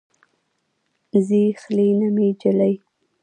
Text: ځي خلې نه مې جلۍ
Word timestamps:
ځي 1.27 1.43
خلې 1.61 1.87
نه 1.99 2.07
مې 2.15 2.27
جلۍ 2.41 2.73